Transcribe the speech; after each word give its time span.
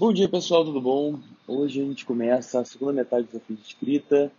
Bom 0.00 0.14
dia 0.14 0.30
pessoal, 0.30 0.64
tudo 0.64 0.80
bom? 0.80 1.20
Hoje 1.46 1.82
a 1.82 1.84
gente 1.84 2.06
começa 2.06 2.58
a 2.58 2.64
segunda 2.64 2.90
metade 2.90 3.24
do 3.24 3.32
desafio 3.32 3.54
de 3.54 3.62
escrita 3.66 4.32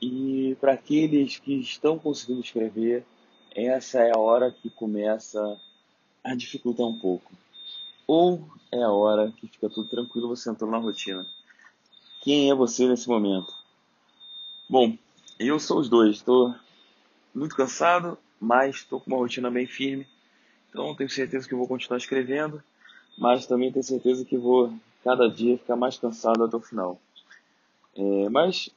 e 0.00 0.56
para 0.58 0.72
aqueles 0.72 1.38
que 1.38 1.52
estão 1.52 1.98
conseguindo 1.98 2.40
escrever, 2.40 3.04
essa 3.54 4.00
é 4.00 4.10
a 4.10 4.18
hora 4.18 4.50
que 4.50 4.70
começa 4.70 5.60
a 6.24 6.34
dificultar 6.34 6.86
um 6.86 6.98
pouco. 6.98 7.30
Ou 8.06 8.48
é 8.72 8.82
a 8.82 8.90
hora 8.90 9.30
que 9.32 9.46
fica 9.48 9.68
tudo 9.68 9.86
tranquilo, 9.86 10.28
você 10.28 10.48
entrou 10.48 10.70
na 10.70 10.78
rotina. 10.78 11.26
Quem 12.22 12.50
é 12.50 12.54
você 12.54 12.88
nesse 12.88 13.06
momento? 13.06 13.52
Bom, 14.66 14.96
eu 15.38 15.60
sou 15.60 15.78
os 15.78 15.90
dois. 15.90 16.16
Estou 16.16 16.54
muito 17.34 17.54
cansado, 17.54 18.16
mas 18.40 18.76
estou 18.76 18.98
com 18.98 19.10
uma 19.10 19.18
rotina 19.18 19.50
bem 19.50 19.66
firme. 19.66 20.06
Então 20.70 20.94
tenho 20.94 21.10
certeza 21.10 21.46
que 21.46 21.54
vou 21.54 21.68
continuar 21.68 21.98
escrevendo, 21.98 22.64
mas 23.16 23.46
também 23.46 23.72
tenho 23.72 23.84
certeza 23.84 24.24
que 24.24 24.36
vou 24.36 24.72
cada 25.04 25.28
dia 25.28 25.58
ficar 25.58 25.76
mais 25.76 25.98
cansado 25.98 26.44
até 26.44 26.56
o 26.56 26.60
final. 26.60 27.00
É, 27.96 28.28
mas 28.28 28.70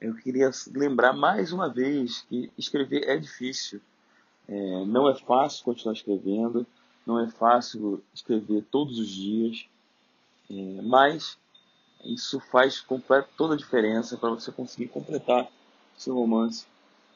eu 0.00 0.14
queria 0.14 0.50
lembrar 0.74 1.12
mais 1.12 1.52
uma 1.52 1.68
vez 1.68 2.22
que 2.28 2.50
escrever 2.56 3.08
é 3.08 3.16
difícil. 3.16 3.80
É, 4.48 4.84
não 4.86 5.08
é 5.08 5.14
fácil 5.14 5.64
continuar 5.64 5.92
escrevendo, 5.92 6.66
não 7.06 7.20
é 7.20 7.28
fácil 7.28 8.02
escrever 8.14 8.64
todos 8.70 8.98
os 8.98 9.08
dias, 9.08 9.66
é, 10.50 10.82
mas 10.82 11.38
isso 12.04 12.40
faz 12.40 12.84
toda 13.36 13.54
a 13.54 13.56
diferença 13.56 14.16
para 14.16 14.30
você 14.30 14.50
conseguir 14.50 14.88
completar 14.88 15.48
seu 15.96 16.14
romance, 16.14 16.66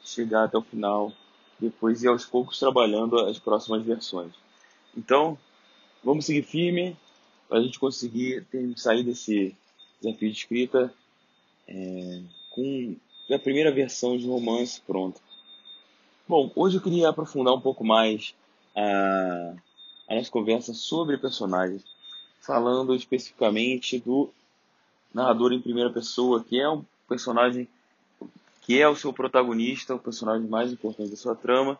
chegar 0.04 0.44
até 0.44 0.58
o 0.58 0.62
final, 0.62 1.12
depois 1.58 2.02
ir 2.02 2.08
aos 2.08 2.24
poucos 2.26 2.58
trabalhando 2.58 3.18
as 3.18 3.38
próximas 3.38 3.82
versões. 3.82 4.32
Então, 4.96 5.38
vamos 6.04 6.26
seguir 6.26 6.42
firme, 6.42 6.96
para 7.48 7.58
a 7.58 7.62
gente 7.62 7.78
conseguir 7.78 8.44
ter, 8.50 8.72
sair 8.76 9.02
desse 9.02 9.54
desafio 10.00 10.30
de 10.30 10.36
escrita 10.36 10.92
é, 11.66 12.20
com 12.50 12.94
a 13.30 13.38
primeira 13.38 13.72
versão 13.72 14.16
de 14.16 14.26
romance 14.26 14.80
pronta. 14.86 15.20
Bom, 16.28 16.50
hoje 16.54 16.76
eu 16.76 16.82
queria 16.82 17.08
aprofundar 17.08 17.54
um 17.54 17.60
pouco 17.60 17.84
mais 17.84 18.34
a, 18.76 19.54
a 20.08 20.14
nossa 20.14 20.30
conversa 20.30 20.74
sobre 20.74 21.18
personagens, 21.18 21.82
falando 22.40 22.94
especificamente 22.94 23.98
do 23.98 24.30
narrador 25.12 25.52
em 25.52 25.60
primeira 25.60 25.90
pessoa, 25.90 26.44
que 26.44 26.60
é 26.60 26.68
um 26.68 26.84
personagem 27.08 27.68
que 28.62 28.80
é 28.80 28.88
o 28.88 28.96
seu 28.96 29.12
protagonista, 29.12 29.94
o 29.94 29.98
personagem 29.98 30.48
mais 30.48 30.72
importante 30.72 31.10
da 31.10 31.16
sua 31.16 31.34
trama, 31.34 31.78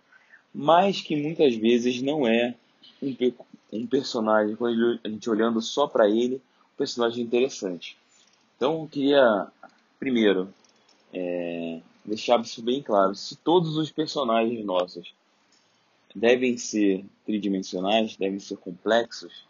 mas 0.54 1.00
que 1.00 1.16
muitas 1.16 1.54
vezes 1.54 2.02
não 2.02 2.26
é 2.26 2.54
um, 3.02 3.14
um 3.72 3.86
personagem, 3.86 4.56
quando 4.56 4.98
a 5.04 5.08
gente 5.08 5.28
olhando 5.28 5.60
só 5.60 5.86
para 5.86 6.08
ele, 6.08 6.36
um 6.36 6.76
personagem 6.76 7.22
interessante. 7.22 7.96
Então, 8.56 8.82
eu 8.82 8.88
queria, 8.88 9.46
primeiro, 9.98 10.52
é, 11.12 11.80
deixar 12.04 12.40
isso 12.40 12.62
bem 12.62 12.82
claro. 12.82 13.14
Se 13.14 13.36
todos 13.36 13.76
os 13.76 13.90
personagens 13.90 14.64
nossos 14.64 15.14
devem 16.14 16.56
ser 16.56 17.04
tridimensionais, 17.26 18.16
devem 18.16 18.38
ser 18.38 18.56
complexos, 18.56 19.44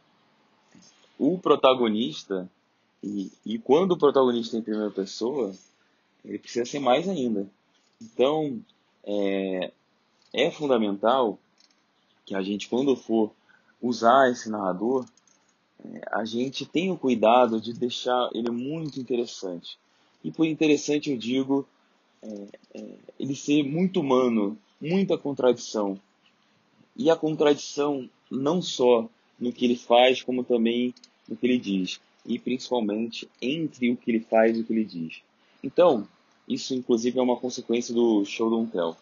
o 1.19 1.39
protagonista, 1.39 2.49
e, 3.03 3.31
e 3.45 3.59
quando 3.59 3.93
o 3.93 3.99
protagonista 3.99 4.57
é 4.57 4.61
em 4.61 4.63
primeira 4.63 4.91
pessoa, 4.91 5.55
ele 6.25 6.39
precisa 6.39 6.65
ser 6.65 6.79
mais 6.79 7.09
ainda. 7.09 7.47
Então, 8.01 8.61
é, 9.05 9.73
é 10.33 10.51
fundamental 10.51 11.39
que 12.25 12.35
a 12.35 12.43
gente, 12.43 12.69
quando 12.69 12.97
for 12.97 13.33
usar 13.81 14.31
esse 14.31 14.49
narrador, 14.49 15.05
é, 15.85 16.01
a 16.13 16.25
gente 16.25 16.65
tenha 16.65 16.93
o 16.93 16.99
cuidado 16.99 17.61
de 17.61 17.73
deixar 17.73 18.31
ele 18.33 18.51
muito 18.51 18.99
interessante. 19.01 19.79
E 20.23 20.31
por 20.31 20.47
interessante 20.47 21.11
eu 21.11 21.19
digo 21.19 21.67
é, 22.23 22.49
é, 22.75 22.85
ele 23.21 23.37
ser 23.37 23.63
muito 23.63 24.01
humano, 24.01 24.59
muita 24.81 25.19
contradição. 25.19 26.01
E 26.97 27.11
a 27.11 27.17
contradição 27.17 28.09
não 28.31 28.63
só 28.63 29.09
no 29.39 29.53
que 29.53 29.65
ele 29.65 29.77
faz, 29.77 30.23
como 30.23 30.45
também 30.45 30.95
no 31.29 31.37
que 31.37 31.47
ele 31.47 31.59
diz. 31.59 32.01
E 32.25 32.39
principalmente 32.39 33.29
entre 33.43 33.91
o 33.91 33.97
que 33.97 34.11
ele 34.11 34.21
faz 34.21 34.57
e 34.57 34.61
o 34.61 34.65
que 34.65 34.73
ele 34.73 34.85
diz. 34.85 35.21
Então, 35.63 36.09
isso 36.49 36.75
inclusive 36.75 37.19
é 37.19 37.23
uma 37.23 37.37
consequência 37.37 37.95
do 37.95 38.25
show 38.25 38.49
don't 38.49 38.71
tell. 38.71 38.97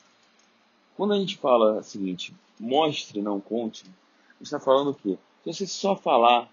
Quando 0.96 1.14
a 1.14 1.18
gente 1.18 1.36
fala 1.38 1.78
o 1.78 1.82
seguinte, 1.82 2.34
mostre, 2.58 3.20
não 3.22 3.40
conte, 3.40 3.84
a 3.84 4.34
gente 4.34 4.44
está 4.44 4.60
falando 4.60 4.90
o 4.90 4.94
quê? 4.94 5.18
Se 5.44 5.52
você 5.52 5.66
só 5.66 5.96
falar 5.96 6.50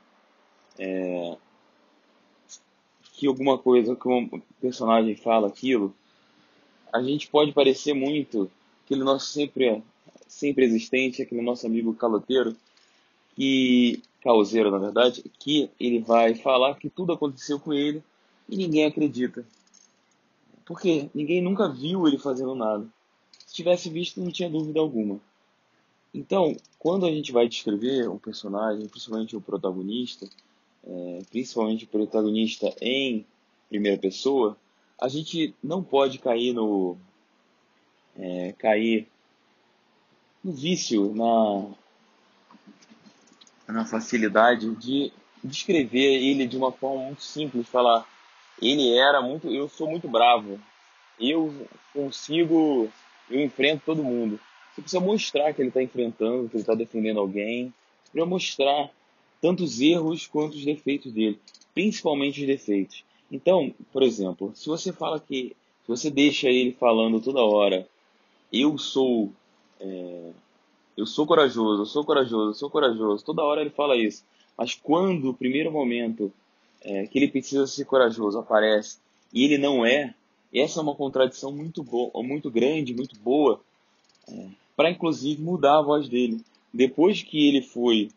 é, 0.77 1.37
que 3.13 3.27
alguma 3.27 3.57
coisa, 3.57 3.95
que 3.95 4.07
um 4.07 4.41
personagem 4.61 5.15
fala 5.15 5.47
aquilo, 5.47 5.93
a 6.91 7.01
gente 7.01 7.27
pode 7.27 7.51
parecer 7.51 7.93
muito 7.93 8.49
aquele 8.85 9.03
nosso 9.03 9.27
sempre, 9.27 9.83
sempre 10.27 10.65
existente, 10.65 11.21
aquele 11.21 11.41
nosso 11.41 11.67
amigo 11.67 11.93
caloteiro, 11.93 12.55
que, 13.35 14.01
causeiro 14.21 14.71
na 14.71 14.79
verdade, 14.79 15.23
que 15.37 15.69
ele 15.79 15.99
vai 15.99 16.33
falar 16.33 16.75
que 16.75 16.89
tudo 16.89 17.13
aconteceu 17.13 17.59
com 17.59 17.73
ele 17.73 18.01
e 18.47 18.55
ninguém 18.55 18.85
acredita. 18.85 19.45
Porque 20.65 21.09
ninguém 21.13 21.41
nunca 21.41 21.67
viu 21.67 22.07
ele 22.07 22.17
fazendo 22.17 22.55
nada. 22.55 22.87
Se 23.49 23.55
tivesse 23.55 23.89
visto, 23.89 24.21
não 24.21 24.31
tinha 24.31 24.47
dúvida 24.47 24.79
alguma. 24.79 25.19
Então, 26.13 26.55
quando 26.77 27.07
a 27.07 27.11
gente 27.11 27.31
vai 27.31 27.47
descrever 27.47 28.07
um 28.07 28.19
personagem, 28.19 28.87
principalmente 28.87 29.35
o 29.35 29.41
protagonista, 29.41 30.29
é, 30.85 31.21
principalmente 31.31 31.85
o 31.85 31.87
protagonista 31.87 32.71
em 32.79 33.25
primeira 33.67 33.97
pessoa, 33.97 34.55
a 35.01 35.07
gente 35.07 35.55
não 35.63 35.83
pode 35.83 36.19
cair 36.19 36.53
no 36.53 36.95
é, 38.15 38.53
cair 38.59 39.07
no 40.43 40.51
vício, 40.51 41.11
na, 41.15 41.71
na 43.73 43.83
facilidade 43.83 44.75
de 44.75 45.11
descrever 45.43 46.23
ele 46.23 46.45
de 46.45 46.55
uma 46.55 46.71
forma 46.71 47.03
muito 47.03 47.23
simples, 47.23 47.67
falar 47.67 48.07
ele 48.61 48.95
era 48.95 49.23
muito, 49.23 49.47
eu 49.47 49.67
sou 49.67 49.89
muito 49.89 50.07
bravo, 50.07 50.61
eu 51.19 51.67
consigo, 51.91 52.91
eu 53.29 53.43
enfrento 53.43 53.83
todo 53.85 54.03
mundo. 54.03 54.39
Você 54.73 54.81
precisa 54.81 54.99
mostrar 55.01 55.53
que 55.53 55.61
ele 55.61 55.69
está 55.69 55.81
enfrentando, 55.81 56.49
que 56.49 56.55
ele 56.55 56.63
está 56.63 56.73
defendendo 56.73 57.19
alguém. 57.19 57.73
para 58.11 58.25
mostrar 58.25 58.89
tanto 59.41 59.63
os 59.63 59.79
erros 59.79 60.27
quanto 60.27 60.55
os 60.55 60.65
defeitos 60.65 61.11
dele, 61.11 61.39
principalmente 61.73 62.41
os 62.41 62.47
defeitos. 62.47 63.03
Então, 63.31 63.73
por 63.93 64.03
exemplo, 64.03 64.51
se 64.55 64.67
você 64.67 64.91
fala 64.91 65.19
que, 65.19 65.55
se 65.83 65.87
você 65.87 66.09
deixa 66.09 66.49
ele 66.49 66.71
falando 66.71 67.21
toda 67.21 67.41
hora, 67.41 67.87
eu 68.51 68.77
sou, 68.77 69.31
é, 69.79 70.31
eu 70.97 71.05
sou 71.05 71.25
corajoso, 71.25 71.83
eu 71.83 71.85
sou 71.85 72.03
corajoso, 72.03 72.49
eu 72.49 72.55
sou 72.55 72.69
corajoso, 72.69 73.23
toda 73.23 73.43
hora 73.43 73.61
ele 73.61 73.69
fala 73.69 73.95
isso. 73.95 74.23
Mas 74.57 74.73
quando 74.73 75.29
o 75.29 75.33
primeiro 75.33 75.71
momento 75.71 76.33
é, 76.81 77.05
que 77.05 77.17
ele 77.17 77.29
precisa 77.29 77.67
ser 77.67 77.85
corajoso 77.85 78.39
aparece 78.39 78.97
e 79.31 79.45
ele 79.45 79.57
não 79.57 79.85
é, 79.85 80.13
essa 80.53 80.79
é 80.79 80.83
uma 80.83 80.95
contradição 80.95 81.51
muito 81.51 81.83
boa, 81.83 82.11
muito 82.23 82.49
grande, 82.49 82.93
muito 82.93 83.17
boa 83.19 83.61
é, 84.27 84.47
para 84.75 84.89
inclusive 84.89 85.41
mudar 85.41 85.79
a 85.79 85.81
voz 85.81 86.07
dele. 86.07 86.43
Depois 86.73 87.21
que 87.21 87.47
ele 87.47 87.61
foi, 87.61 88.09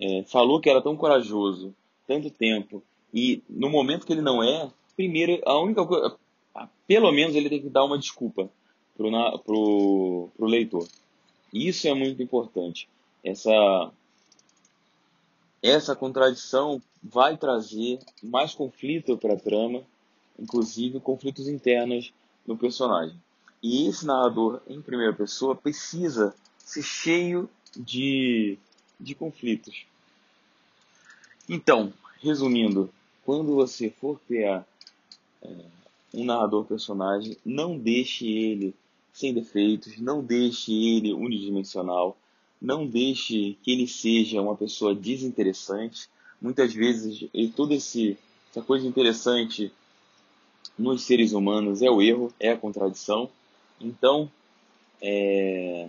é, 0.00 0.22
falou 0.24 0.60
que 0.60 0.70
era 0.70 0.80
tão 0.80 0.96
corajoso, 0.96 1.74
tanto 2.06 2.30
tempo, 2.30 2.82
e 3.12 3.42
no 3.48 3.68
momento 3.68 4.06
que 4.06 4.12
ele 4.12 4.22
não 4.22 4.42
é, 4.42 4.70
primeiro, 4.96 5.40
a 5.44 5.58
única 5.60 5.84
coisa, 5.84 6.16
pelo 6.86 7.12
menos 7.12 7.34
ele 7.34 7.48
tem 7.48 7.60
que 7.60 7.68
dar 7.68 7.84
uma 7.84 7.98
desculpa 7.98 8.50
pro, 8.96 9.10
na, 9.10 9.38
pro, 9.38 10.28
pro 10.36 10.46
leitor. 10.46 10.86
Isso 11.52 11.88
é 11.88 11.94
muito 11.94 12.22
importante. 12.22 12.88
Essa, 13.24 13.90
essa 15.62 15.96
contradição 15.96 16.80
vai 17.02 17.36
trazer 17.36 17.98
mais 18.22 18.54
conflito 18.54 19.16
para 19.16 19.34
a 19.34 19.38
trama, 19.38 19.82
inclusive 20.40 21.00
conflitos 21.00 21.46
internos 21.46 22.12
no 22.46 22.56
personagem. 22.56 23.16
E 23.62 23.86
esse 23.86 24.06
narrador 24.06 24.62
em 24.66 24.80
primeira 24.80 25.12
pessoa 25.12 25.54
precisa 25.54 26.34
ser 26.58 26.82
cheio 26.82 27.48
de, 27.76 28.58
de 28.98 29.14
conflitos. 29.14 29.84
Então, 31.48 31.92
resumindo, 32.22 32.90
quando 33.24 33.54
você 33.54 33.90
for 33.90 34.20
criar 34.26 34.66
é, 35.42 35.48
um 36.14 36.24
narrador 36.24 36.64
personagem, 36.64 37.36
não 37.44 37.78
deixe 37.78 38.26
ele 38.26 38.74
sem 39.12 39.34
defeitos, 39.34 39.98
não 39.98 40.22
deixe 40.22 40.72
ele 40.72 41.12
unidimensional, 41.12 42.16
não 42.60 42.86
deixe 42.86 43.58
que 43.62 43.72
ele 43.72 43.86
seja 43.86 44.40
uma 44.40 44.56
pessoa 44.56 44.94
desinteressante. 44.94 46.08
Muitas 46.40 46.72
vezes, 46.72 47.28
toda 47.54 47.74
esse, 47.74 48.16
essa 48.50 48.62
coisa 48.62 48.86
interessante 48.86 49.72
nos 50.80 51.02
seres 51.04 51.32
humanos 51.32 51.82
é 51.82 51.90
o 51.90 52.00
erro, 52.00 52.32
é 52.40 52.50
a 52.50 52.56
contradição. 52.56 53.28
Então, 53.80 54.30
é, 55.00 55.88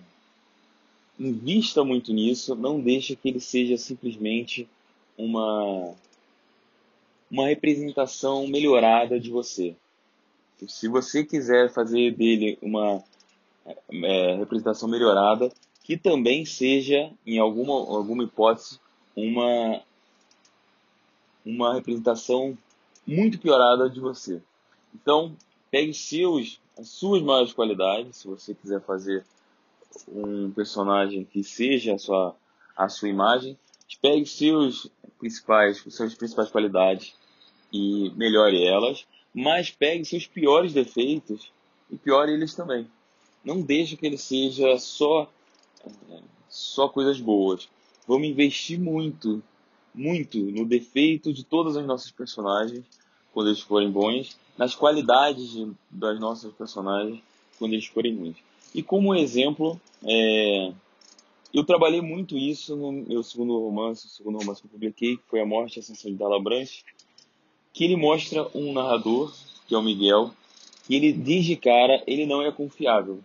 invista 1.20 1.84
muito 1.84 2.14
nisso, 2.14 2.56
não 2.56 2.80
deixe 2.80 3.16
que 3.16 3.30
ele 3.30 3.40
seja 3.40 3.78
simplesmente 3.78 4.68
uma, 5.18 5.94
uma 7.30 7.48
representação 7.48 8.48
melhorada 8.48 9.20
de 9.20 9.30
você. 9.30 9.76
Se 10.68 10.88
você 10.88 11.24
quiser 11.24 11.72
fazer 11.72 12.12
dele 12.12 12.58
uma 12.62 13.04
é, 13.92 14.36
representação 14.36 14.90
melhorada, 14.90 15.52
que 15.84 15.98
também 15.98 16.46
seja, 16.46 17.12
em 17.26 17.40
alguma, 17.40 17.74
alguma 17.74 18.24
hipótese, 18.24 18.80
uma, 19.16 19.82
uma 21.46 21.74
representação 21.74 22.58
muito 23.08 23.40
piorada 23.40 23.90
de 23.90 24.00
você. 24.00 24.42
Então, 24.94 25.36
pegue 25.70 25.94
seus, 25.94 26.60
as 26.78 26.90
suas 26.90 27.22
maiores 27.22 27.54
qualidades, 27.54 28.18
se 28.18 28.28
você 28.28 28.54
quiser 28.54 28.82
fazer 28.82 29.26
um 30.08 30.52
personagem 30.52 31.26
que 31.26 31.44
seja 31.44 31.96
a 31.96 31.98
sua, 31.98 32.36
a 32.76 32.90
sua 32.90 33.10
imagem, 33.10 33.58
pegue 34.02 34.26
seus 34.26 34.90
principais, 35.20 35.84
suas 35.90 36.16
principais 36.16 36.50
qualidades 36.50 37.14
e 37.72 38.10
melhore 38.16 38.66
elas, 38.66 39.06
mas 39.34 39.70
pegue 39.70 40.04
seus 40.06 40.26
piores 40.26 40.74
defeitos 40.74 41.52
e 41.90 41.98
piore 41.98 42.34
eles 42.34 42.54
também. 42.54 42.90
Não 43.44 43.62
deixe 43.62 43.96
que 43.96 44.06
ele 44.06 44.18
seja 44.18 44.78
só 44.78 45.30
só 46.48 46.90
coisas 46.90 47.20
boas. 47.20 47.70
Vamos 48.08 48.28
investir 48.28 48.80
muito, 48.80 49.42
muito 49.96 50.38
no 50.38 50.66
defeito 50.66 51.34
de 51.34 51.44
todas 51.44 51.78
as 51.78 51.86
nossas 51.86 52.12
personagens 52.12 52.86
quando 53.33 53.48
eles 53.48 53.62
forem 53.62 53.89
bons, 53.89 54.38
nas 54.57 54.75
qualidades 54.75 55.56
das 55.89 56.19
nossas 56.19 56.54
personagens 56.54 57.22
quando 57.57 57.74
eles 57.74 57.86
forem 57.86 58.16
ruins. 58.16 58.38
E 58.74 58.81
como 58.81 59.13
exemplo, 59.13 59.80
é, 60.04 60.72
eu 61.54 61.63
trabalhei 61.63 62.01
muito 62.01 62.38
isso 62.38 62.75
no 62.75 62.92
meu 62.92 63.22
segundo 63.22 63.60
romance, 63.60 64.07
o 64.07 64.10
segundo 64.10 64.39
romance 64.39 64.62
que 64.62 64.68
eu 64.68 64.72
publiquei, 64.72 65.18
que 65.18 65.24
foi 65.28 65.42
A 65.42 65.45
Morte 65.45 65.78
e 65.78 65.80
a 65.80 65.81
Ascensão 65.81 66.10
de 66.10 66.18
Dalabranche, 66.18 66.83
que 67.74 67.83
ele 67.83 67.95
mostra 67.95 68.48
um 68.56 68.74
narrador, 68.74 69.33
que 69.68 69.75
é 69.75 69.78
o 69.78 69.83
Miguel, 69.83 70.31
e 70.89 70.95
ele 70.95 71.12
diz 71.12 71.45
de 71.45 71.56
cara, 71.56 72.04
ele 72.07 72.25
não 72.25 72.42
é 72.42 72.51
confiável. 72.51 73.19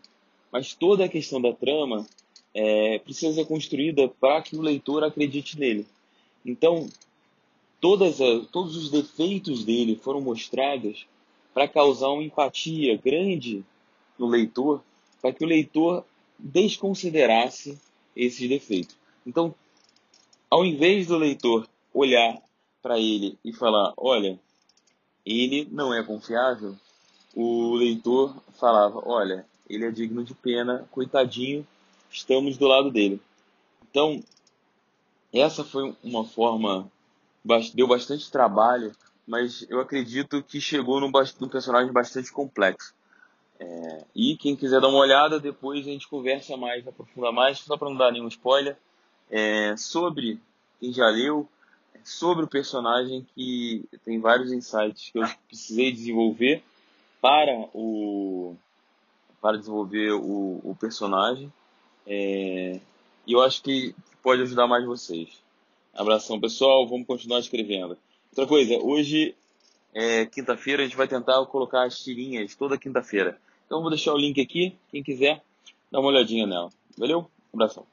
Mas 0.53 0.75
toda 0.75 1.05
a 1.05 1.08
questão 1.08 1.41
da 1.41 1.53
trama 1.53 2.06
é, 2.55 2.99
precisa 2.99 3.35
ser 3.35 3.47
construída 3.47 4.08
para 4.08 4.43
que 4.43 4.56
o 4.56 4.61
leitor 4.61 5.03
acredite 5.05 5.58
nele. 5.58 5.87
Então, 6.44 6.88
todas 7.81 8.20
as, 8.20 8.46
todos 8.49 8.76
os 8.76 8.90
defeitos 8.90 9.64
dele 9.64 9.96
foram 9.96 10.20
mostrados 10.20 11.06
para 11.52 11.69
causar 11.69 12.08
uma 12.08 12.23
empatia 12.23 12.96
grande 12.96 13.64
no 14.19 14.26
leitor, 14.26 14.82
para 15.20 15.32
que 15.32 15.44
o 15.44 15.49
leitor 15.49 16.05
desconsiderasse 16.38 17.78
esses 18.14 18.49
defeitos. 18.49 18.96
Então, 19.26 19.55
ao 20.50 20.64
invés 20.64 21.06
do 21.06 21.17
leitor 21.17 21.69
olhar 21.93 22.40
para 22.82 22.99
ele 22.99 23.38
e 23.44 23.52
falar, 23.52 23.93
olha, 23.96 24.38
ele 25.25 25.67
não 25.70 25.93
é 25.93 26.02
confiável, 26.02 26.76
o 27.34 27.75
leitor 27.75 28.34
falava, 28.58 29.02
olha, 29.05 29.44
ele 29.69 29.84
é 29.84 29.90
digno 29.90 30.22
de 30.22 30.34
pena, 30.34 30.87
coitadinho, 30.90 31.67
estamos 32.11 32.56
do 32.56 32.67
lado 32.67 32.90
dele. 32.90 33.20
Então, 33.90 34.22
essa 35.32 35.64
foi 35.64 35.94
uma 36.02 36.25
forma, 36.25 36.90
deu 37.75 37.87
bastante 37.87 38.31
trabalho, 38.31 38.93
mas 39.26 39.66
eu 39.69 39.81
acredito 39.81 40.43
que 40.43 40.60
chegou 40.60 41.00
num, 41.00 41.10
num 41.40 41.48
personagem 41.48 41.93
bastante 41.93 42.32
complexo. 42.32 42.94
É, 43.58 44.04
e 44.14 44.37
quem 44.37 44.54
quiser 44.54 44.81
dar 44.81 44.88
uma 44.88 44.98
olhada, 44.98 45.40
depois 45.40 45.87
a 45.87 45.90
gente 45.90 46.08
conversa 46.08 46.56
mais, 46.56 46.87
aprofunda 46.87 47.32
mais, 47.32 47.58
só 47.58 47.76
para 47.76 47.88
não 47.88 47.96
dar 47.96 48.12
nenhum 48.12 48.28
spoiler, 48.28 48.76
é, 49.31 49.76
sobre 49.76 50.38
quem 50.78 50.93
já 50.93 51.08
leu, 51.08 51.48
sobre 52.04 52.44
o 52.44 52.48
personagem 52.48 53.26
que 53.34 53.84
tem 54.04 54.20
vários 54.20 54.52
insights 54.52 55.10
que 55.10 55.19
eu 55.19 55.26
precisei 55.48 55.90
desenvolver 55.90 56.62
para 57.20 57.52
o 57.75 58.54
para 59.40 59.58
desenvolver 59.58 60.12
o, 60.12 60.60
o 60.64 60.76
personagem 60.78 61.52
é, 62.06 62.81
e 63.26 63.32
eu 63.32 63.43
acho 63.43 63.62
que 63.62 63.94
pode 64.22 64.43
ajudar 64.43 64.66
mais 64.66 64.84
vocês. 64.84 65.40
Abração 65.96 66.38
pessoal, 66.38 66.87
vamos 66.87 67.06
continuar 67.06 67.40
escrevendo. 67.40 67.96
Outra 68.31 68.46
coisa, 68.46 68.76
hoje 68.76 69.34
é 69.94 70.26
quinta-feira, 70.26 70.82
a 70.82 70.84
gente 70.84 70.96
vai 70.96 71.08
tentar 71.08 71.43
colocar 71.46 71.84
as 71.84 71.98
tirinhas 71.98 72.54
toda 72.54 72.76
quinta-feira. 72.76 73.40
Então 73.64 73.81
vou 73.81 73.88
deixar 73.88 74.12
o 74.12 74.19
link 74.19 74.38
aqui, 74.38 74.76
quem 74.90 75.02
quiser, 75.02 75.43
dá 75.90 75.98
uma 75.98 76.08
olhadinha 76.08 76.46
nela. 76.46 76.70
Valeu? 76.98 77.31
Abração. 77.52 77.87